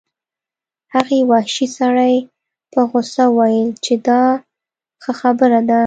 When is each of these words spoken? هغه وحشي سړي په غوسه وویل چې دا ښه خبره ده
هغه 0.93 1.17
وحشي 1.31 1.67
سړي 1.77 2.15
په 2.71 2.79
غوسه 2.89 3.25
وویل 3.29 3.69
چې 3.85 3.93
دا 4.07 4.23
ښه 5.03 5.13
خبره 5.21 5.59
ده 5.69 5.79